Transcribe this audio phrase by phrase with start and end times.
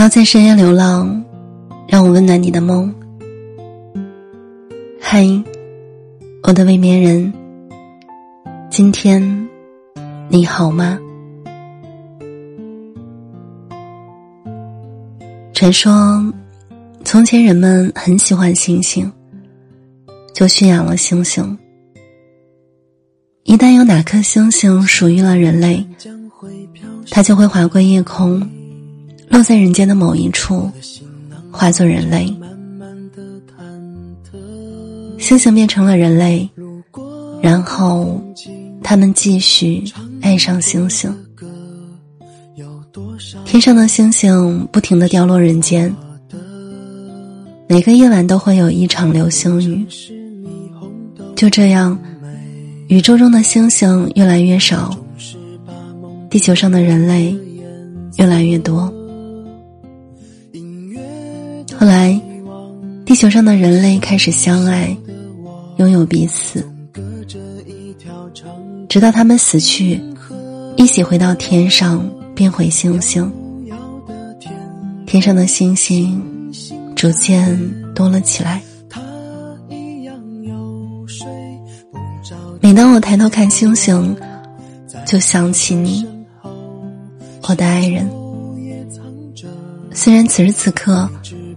[0.00, 1.22] 不要在深夜流浪，
[1.86, 2.90] 让我温暖你的梦。
[4.98, 5.26] 嗨，
[6.42, 7.30] 我的未眠人，
[8.70, 9.46] 今天
[10.30, 10.98] 你好吗？
[15.52, 16.32] 传说，
[17.04, 19.12] 从前人们很喜欢星星，
[20.32, 21.58] 就驯养了星星。
[23.42, 25.86] 一旦有哪颗星星属于了人类，
[27.10, 28.40] 它就会划过夜空。
[29.30, 30.70] 落在人间的某一处，
[31.50, 32.30] 化作人类。
[35.18, 36.50] 星星变成了人类，
[37.40, 38.20] 然后
[38.82, 39.84] 他们继续
[40.20, 41.14] 爱上星星。
[43.44, 45.94] 天上的星星不停的掉落人间，
[47.68, 49.86] 每个夜晚都会有一场流星雨。
[51.36, 51.96] 就这样，
[52.88, 54.90] 宇宙中的星星越来越少，
[56.28, 57.34] 地球上的人类
[58.18, 58.92] 越来越多。
[63.20, 64.96] 球上的人类开始相爱，
[65.76, 66.66] 拥有彼此，
[68.88, 70.00] 直到他们死去，
[70.74, 72.02] 一起回到天上，
[72.34, 73.30] 变回星星。
[75.04, 76.18] 天上的星星
[76.96, 77.54] 逐渐
[77.94, 78.62] 多了起来。
[82.62, 84.16] 每当我抬头看星星，
[85.06, 86.06] 就想起你，
[87.42, 88.10] 我的爱人。
[89.92, 91.06] 虽然此时此刻。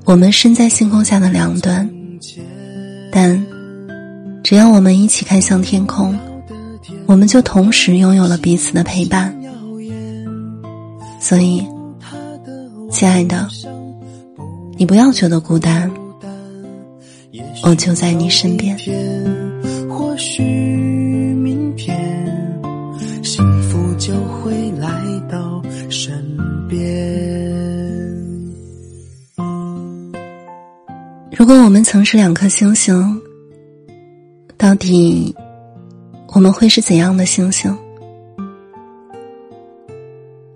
[0.06, 1.90] 我们身在星空下的两端，
[3.12, 3.46] 但
[4.44, 6.18] 只要我们一起看向天空，
[7.06, 9.34] 我们就同时拥有了彼此的陪伴。
[11.20, 11.66] 所以，
[12.92, 13.48] 亲爱的，
[14.78, 15.90] 你不要觉得孤单，
[17.64, 18.78] 我就在你身边。
[19.90, 21.98] 或许明天，
[23.24, 24.90] 幸福就会来
[31.56, 33.22] 果我们曾是两颗星星，
[34.58, 35.36] 到底
[36.34, 37.78] 我们会是怎样的星星？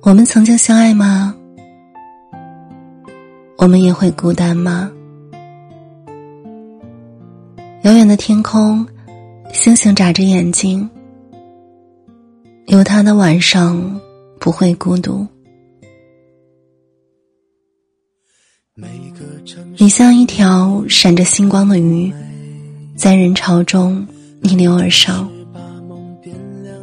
[0.02, 1.36] 我们曾经相爱吗？
[3.60, 4.92] 我们也会孤单吗？
[7.84, 8.84] 遥远的天空，
[9.54, 10.90] 星星眨着眼睛，
[12.66, 14.02] 有他的晚上
[14.40, 15.28] 不会孤独。
[19.78, 22.12] 你像一条闪着星光的鱼，
[22.96, 24.06] 在人潮中
[24.42, 25.30] 逆流而上。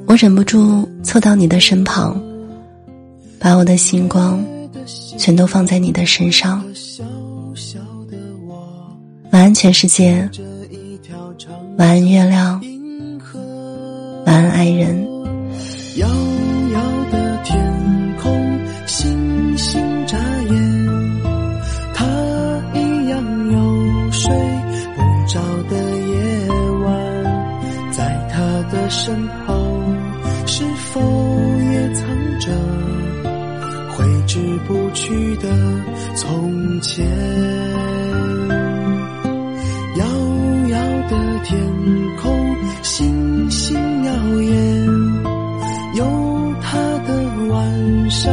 [0.06, 2.20] 我忍不住凑到你的身旁，
[3.38, 4.44] 把我的星光
[5.18, 6.64] 全都放在你的身上。
[9.30, 10.28] 晚安，全世界。
[11.76, 12.60] 晚安，月亮。
[14.26, 15.06] 晚安，爱人。
[28.96, 29.52] 身后
[30.46, 31.00] 是否
[31.72, 32.06] 也藏
[32.38, 32.52] 着
[33.90, 34.38] 挥之
[34.68, 35.48] 不去的
[36.14, 37.04] 从前？
[39.96, 40.06] 遥
[40.68, 40.78] 遥
[41.10, 41.60] 的天
[42.22, 44.12] 空，星星耀
[44.42, 44.86] 眼，
[45.96, 47.10] 有他的
[47.48, 48.32] 晚上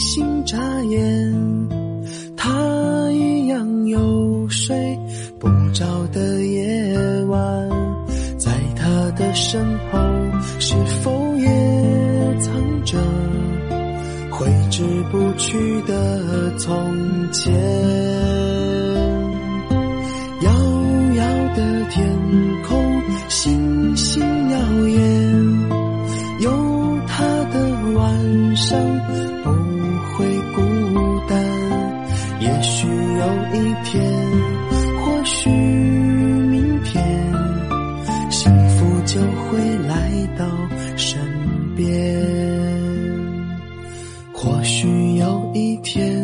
[0.00, 1.68] 星眨眼，
[2.34, 4.98] 他一样有睡
[5.38, 6.96] 不着的夜
[7.28, 7.68] 晚，
[8.38, 9.62] 在他的身
[9.92, 9.98] 后，
[10.58, 11.46] 是否也
[12.40, 12.98] 藏着
[14.30, 18.39] 挥之不去的从前？
[39.60, 40.46] 会来到
[40.96, 41.20] 身
[41.76, 41.86] 边。
[44.32, 46.19] 或许有一天，